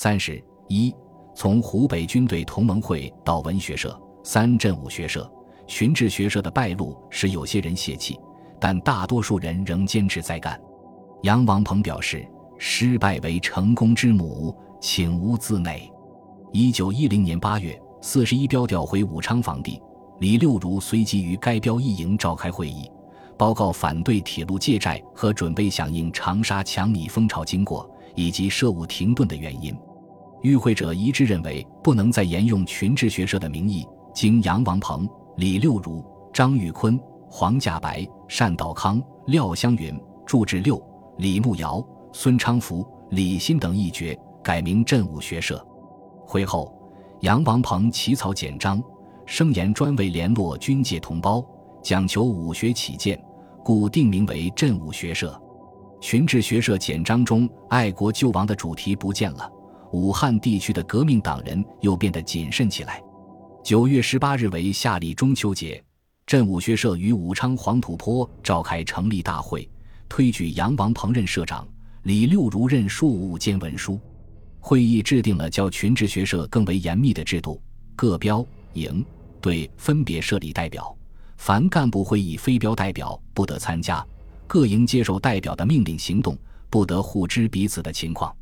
[0.00, 0.94] 三十：一、
[1.34, 3.90] 从湖北军队同盟会到文学社；
[4.22, 5.28] 三、镇武学社、
[5.66, 8.16] 群治学社的败露使有些人泄气，
[8.60, 10.56] 但大多数人仍坚持在干。
[11.24, 12.24] 杨王鹏表示
[12.58, 15.90] ：“失败为成功之母，请勿自馁。”
[16.54, 19.82] 一九一零年八月，四十一标调回武昌防地，
[20.20, 22.88] 李六如随即于该标一营召开会议。
[23.36, 29.76] 报告反对铁路借债和准备响应长沙抢米风潮经过，以及社务停顿的原因。
[30.42, 33.86] 与会者一致认为，不能再沿用群治学社的名义。
[34.14, 36.98] 经杨王鹏、李六如、张玉坤、
[37.28, 39.96] 黄稼白、单道康、廖湘云、
[40.26, 40.82] 祝志六、
[41.18, 45.64] 李慕尧、孙昌福、李新等议决，改名镇武学社。
[46.26, 46.72] 会后，
[47.20, 48.82] 杨王鹏起草简章，
[49.24, 51.44] 声言专为联络军界同胞，
[51.82, 53.22] 讲求武学起见。
[53.64, 55.38] 故定名为镇武学社，
[56.00, 59.52] 群治学社简章中爱国救亡的主题不见了。
[59.92, 63.02] 武汉地区的革命党人又变得谨慎起来。
[63.64, 65.82] 九月十八日为夏历中秋节，
[66.26, 69.68] 镇武学社于武昌黄土坡召开成立大会，
[70.08, 71.66] 推举杨王鹏任社长，
[72.02, 73.98] 李六如任庶务兼文书。
[74.60, 77.60] 会议制定了较群治学社更为严密的制度，
[77.94, 79.04] 各标、营、
[79.40, 80.94] 队分别设立代表。
[81.36, 84.04] 凡干部会议非标代表不得参加，
[84.46, 86.36] 各营接受代表的命令行动，
[86.68, 88.34] 不得互知彼此的情况。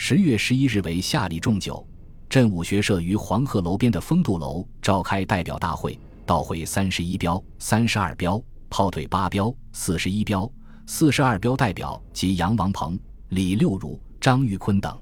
[0.00, 1.84] 十月十一日为夏历仲九，
[2.28, 10.48] 镇武学社于黄鹤楼边的丰度楼召开代表大会，到会三十一标、三十二标、炮腿八标、四十一标、
[10.86, 12.96] 四十二标代表及杨王鹏、
[13.30, 14.96] 李六如、张玉坤等。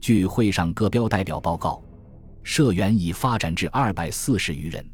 [0.00, 1.80] 据会上各标代表报告，
[2.42, 4.84] 社员已发展至二百四十余人。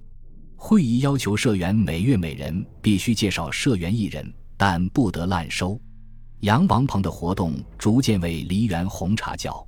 [0.55, 5.81] 会议要求社员每月每人必须介绍社员一人，但不得滥收。
[6.41, 9.67] 杨王鹏的活动逐渐为黎元洪插教。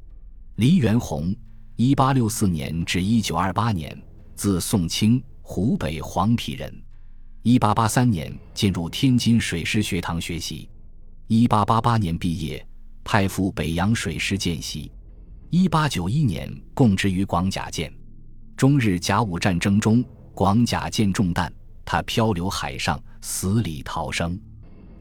[0.56, 1.34] 黎元洪，
[1.76, 4.00] 一八六四年至一九二八年，
[4.34, 6.82] 字宋清，湖北黄陂人。
[7.42, 10.68] 一八八三年进入天津水师学堂学习，
[11.26, 12.66] 一八八八年毕业，
[13.04, 14.90] 派赴北洋水师见习。
[15.50, 17.92] 一八九一年供职于广甲舰。
[18.56, 20.04] 中日甲午战争中。
[20.34, 21.52] 广甲舰中弹，
[21.84, 24.40] 他漂流海上，死里逃生。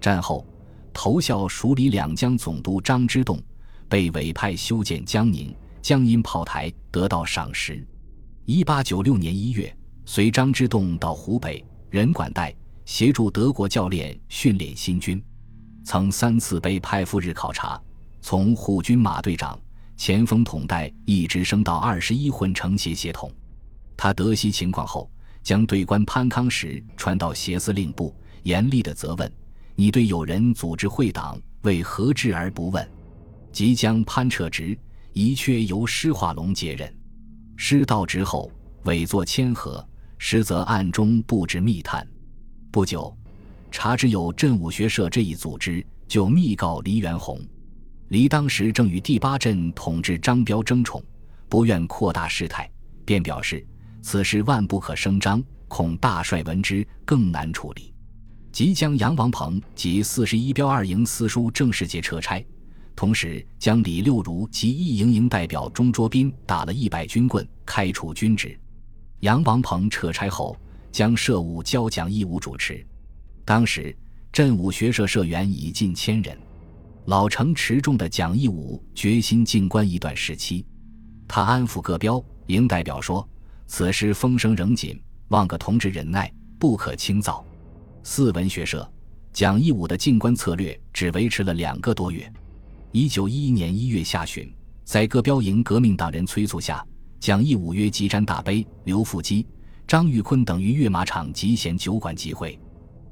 [0.01, 0.45] 战后，
[0.93, 3.41] 投效蜀理两江总督张之洞，
[3.89, 7.85] 被委派修建江宁、江阴炮台，得到赏识。
[8.45, 9.75] 一八九六年一月，
[10.05, 12.53] 随张之洞到湖北任管带，
[12.85, 15.23] 协助德国教练训练新军，
[15.83, 17.81] 曾三次被派赴日考察，
[18.21, 19.59] 从护军马队长、
[19.97, 23.31] 前锋统带一直升到二十一混成协协统。
[23.95, 25.09] 他得悉情况后。
[25.43, 29.33] 将对官潘康时传到协司令部，严厉的责问
[29.81, 32.87] ：“你对有人组织会党，为何治而不问？”
[33.51, 34.77] 即将潘撤职，
[35.11, 36.95] 一阙由施化龙接任。
[37.55, 38.51] 施到职后，
[38.83, 39.83] 委作谦和，
[40.19, 42.07] 实则暗中布置密探。
[42.69, 43.11] 不久，
[43.71, 47.41] 查知有镇武学社这一组织，就密告黎元洪。
[48.09, 51.03] 黎当时正与第八镇统治张彪争宠，
[51.49, 52.69] 不愿扩大事态，
[53.03, 53.65] 便表示。
[54.03, 57.90] 此事万不可声张，恐大帅闻之更难处理。
[58.51, 62.43] 即将杨王鹏及四十一标二营司书郑世杰撤差，
[62.95, 68.59] 同时将李六如及一营营代表钟卓斌打了一百军棍，开除军职。
[69.21, 70.57] 杨王鹏撤差后，
[70.91, 72.85] 将社务交蒋义武主持。
[73.45, 73.95] 当时
[74.31, 76.37] 镇武学社社员已近千人，
[77.05, 80.65] 老成持重的蒋义武决心静观一段时期。
[81.27, 83.27] 他安抚各标营代表说。
[83.73, 86.29] 此时风声仍紧，望各同志忍耐，
[86.59, 87.45] 不可轻躁。
[88.03, 88.89] 四文学社
[89.31, 92.31] 蒋义武的进关策略只维持了两个多月。
[92.91, 94.51] 一九一一年一月下旬，
[94.83, 96.85] 在各标营革命党人催促下，
[97.19, 99.47] 蒋义武约集詹大悲、刘复基、
[99.87, 102.59] 张玉坤等于跃马场集贤酒馆集会。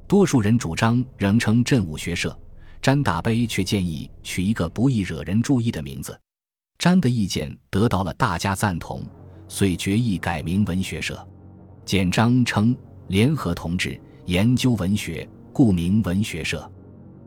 [0.06, 2.38] 多数人主张仍称镇武学社，
[2.82, 6.18] 詹大悲却建议取一个不易惹人注意的名字。
[6.78, 9.02] 詹的意见得到了大家赞同。
[9.48, 11.26] 遂决议改名文学社，
[11.84, 12.76] 简章称
[13.08, 16.70] 联合同志研究文学，故名文学社。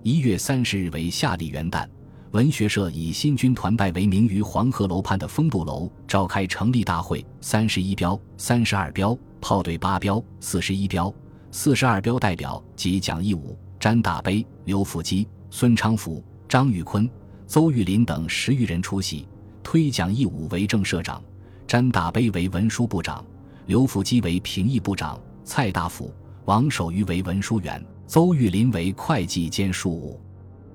[0.03, 1.85] 一月三十日为夏历元旦，
[2.31, 7.25] 文学社以新军团拜为名，于黄鹤楼畔的丰度楼召开成立大会。
[7.41, 11.13] 三十一标、三十二标、炮队八标、四十一标、
[11.51, 17.09] 四十二标代表及蒋义武、詹大悲、刘福基、孙昌福、张玉坤、
[17.45, 19.27] 邹玉林等十余人出席，
[19.61, 21.21] 推蒋义武为正社长。
[21.67, 23.25] 詹大悲为文书部长，
[23.65, 26.09] 刘福基为评议部长，蔡大福、
[26.45, 30.19] 王守愚为文书员，邹玉林为会计兼庶务。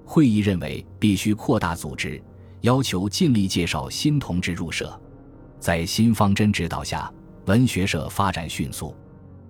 [0.04, 2.22] 会议认为必须扩大组织，
[2.62, 4.98] 要求尽力介绍新同志入社。
[5.60, 7.12] 在新方针指导下，
[7.44, 8.96] 文学社发展迅速，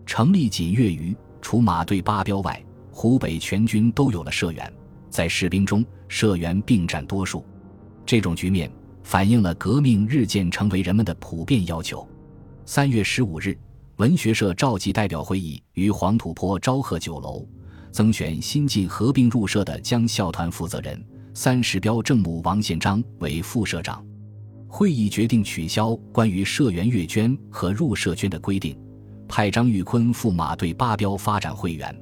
[0.05, 2.61] 成立仅月余，除马队八标外，
[2.91, 4.73] 湖北全军都有了社员。
[5.09, 7.47] 在士兵中，社员并占多数。
[8.05, 8.69] 这种局面
[9.05, 12.07] 反映了革命日渐成为人们的普遍要求。
[12.67, 13.57] 三月十五日，
[13.99, 17.45] 文学社召集代表会议于黄土坡昭和酒楼，
[17.91, 21.05] 增选新晋合并入社的江校团负责人
[21.35, 24.07] 三十标正母王宪章为副社长。
[24.69, 28.79] 会议决定取消关于社员阅捐和入社捐的规定，
[29.27, 31.93] 派张玉坤赴马队八标发展会员，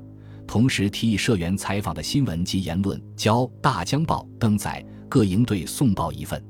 [0.46, 6.38] 同时提议社员采访的新闻及言论交《大江报》登载，各营队送报一份。《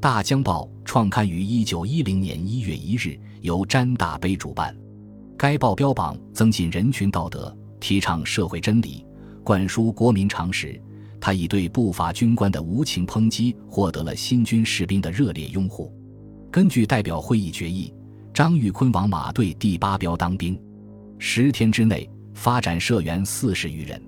[0.00, 4.72] 大江报》创刊于一九一零年一月一日，由詹大悲主办。
[5.36, 9.04] 该报标榜增进人群道德，提倡社会真理，
[9.42, 10.80] 灌输国民常识。
[11.20, 15.92] 他以对不法军官的无情抨击，获得了新军士兵的热烈拥护。
[16.48, 17.92] 根据代表会议决议，
[18.32, 20.56] 张玉坤往马队第八标当兵，
[21.18, 24.00] 十天之内发展社员四十余人。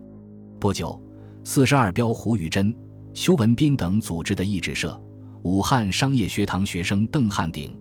[0.60, 1.02] 不久，
[1.42, 2.72] 四十二标胡玉珍、
[3.12, 4.96] 邱文斌等组织的译制社，
[5.42, 7.76] 武汉商业学堂学生邓汉鼎、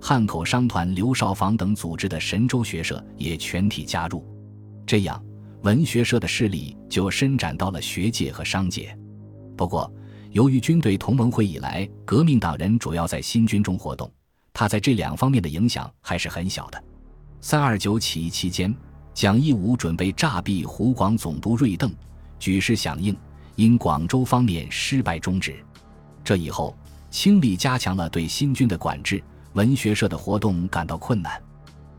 [0.00, 4.24] 汉口商团刘少房等组织的神州学社也全体加入。
[4.86, 5.22] 这样。
[5.62, 8.94] 文学社的势力就伸展到了学界和商界。
[9.56, 9.90] 不过，
[10.30, 14.12] 由于军队同盟会以来，革命党人主要在新军中活动，
[14.52, 16.84] 他在这两方面的影响还是很小的。
[17.40, 18.76] 三二九起义期间，
[19.14, 21.90] 蒋义武准备诈毙湖广总督瑞邓，
[22.38, 23.16] 举事响应，
[23.56, 25.56] 因广州方面失败终止。
[26.22, 26.76] 这以后，
[27.14, 29.22] 清力加强了对新军的管制，
[29.52, 31.40] 文学社的活动感到困难。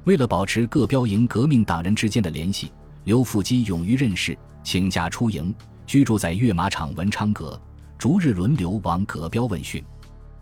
[0.03, 2.69] 为了保持各标营革命党人之间的联系。
[3.05, 5.55] 刘复基勇于任事，请假出营，
[5.87, 7.57] 居住在阅马场文昌阁，
[7.97, 9.81] 逐日轮流往葛标问讯。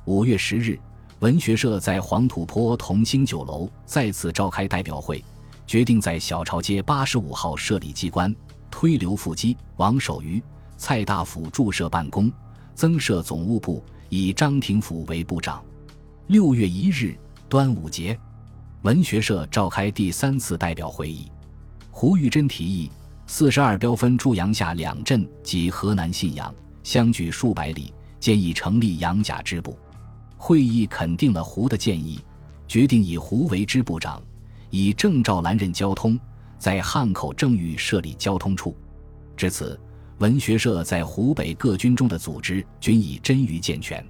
[0.05, 0.79] 五月十日，
[1.19, 5.23] 文学社在黄土坡同兴酒楼再次召开代表会，
[5.67, 8.35] 决定在小朝街八十五号设立机关，
[8.71, 10.41] 推刘复基、王守愚、
[10.77, 12.31] 蔡大甫驻设办公，
[12.73, 13.83] 增设总务部，
[14.15, 15.59] 以张廷甫为部长。
[16.27, 17.17] 六月一日，
[17.49, 18.15] 端午节，
[18.83, 21.31] 文学社召开第三次代表会议。
[21.89, 22.91] 胡玉珍提议，
[23.25, 29.75] 四十二标分驻阳下两镇及河南信阳，相距数百里，建议成立杨甲支部。
[30.37, 32.19] 会议肯定了胡的建议，
[32.67, 34.21] 决定以胡为支部长，
[34.69, 36.19] 以郑兆兰任交通，
[36.59, 38.77] 在汉口正域设立交通处。
[39.35, 39.79] 至此，
[40.19, 44.05] 文学社在湖北各军中的组织均已臻于健全。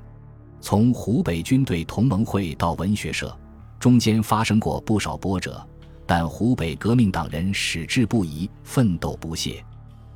[0.59, 3.35] 从湖北军队同盟会到文学社，
[3.79, 5.65] 中间发生过不少波折。
[6.05, 9.63] 但湖北革命党人矢志不移，奋斗不懈。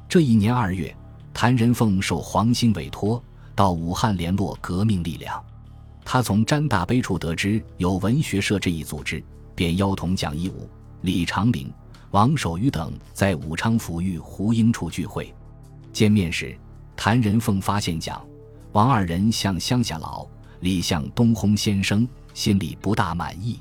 [0.10, 0.94] 这一年二月，
[1.34, 3.24] 谭仁凤受黄兴委托
[3.56, 5.42] 到武汉联络革命力量。
[6.04, 9.24] 他从詹大悲处得知有文学社这一组织，
[9.56, 10.70] 便邀同蒋义武、
[11.02, 11.72] 李长岭、
[12.12, 15.34] 王守愚等在武昌府与胡英处聚会。
[15.98, 16.56] 见面时，
[16.96, 18.24] 谭仁凤发现蒋、
[18.72, 20.28] 王二人像乡下佬，
[20.60, 23.60] 李向东烘先生，心里不大满意。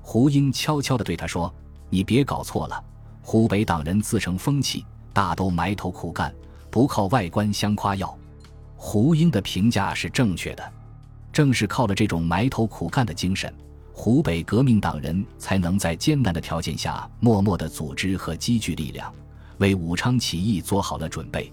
[0.00, 1.54] 胡英悄悄地对他说
[1.90, 2.82] ：“你别搞错了，
[3.20, 6.34] 湖北党人自成风气，大都埋头苦干，
[6.70, 8.16] 不靠外观相夸耀。”
[8.74, 10.72] 胡英的评价是正确的，
[11.30, 13.52] 正是靠了这种埋头苦干的精神，
[13.92, 19.12] 湖北革命党人才能在艰难的条件下默默地组织和积聚力量，
[19.58, 21.52] 为武昌起义做好了准备。